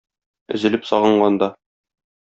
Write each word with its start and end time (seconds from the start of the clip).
Өзелеп 0.57 0.89
сагынганда. 0.93 1.53